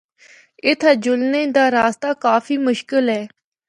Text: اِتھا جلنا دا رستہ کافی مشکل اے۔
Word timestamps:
اِتھا 0.65 0.91
جلنا 1.03 1.41
دا 1.55 1.65
رستہ 1.75 2.09
کافی 2.25 2.55
مشکل 2.67 3.05
اے۔ 3.13 3.21